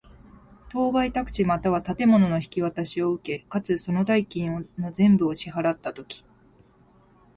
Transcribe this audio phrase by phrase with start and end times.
[0.71, 6.25] 当該宅地又は建物の引渡しを受け、かつ、その代金の全部を支払つたとき。